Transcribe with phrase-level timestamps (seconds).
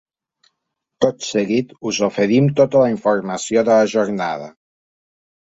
[1.05, 4.53] Tot seguit us oferim tota la informació de la jornada.